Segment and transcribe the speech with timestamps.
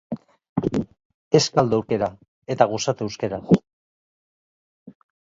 [1.39, 2.07] Ez galdu aukera,
[2.55, 3.59] eta gozatu euskaraz!